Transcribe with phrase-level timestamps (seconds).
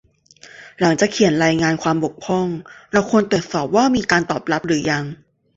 [0.79, 2.47] หลังจากเขียนรายงานความบกพร่อง
[2.91, 5.03] เราควรตรวจสอบว่ามีการตอบรับหรือยัง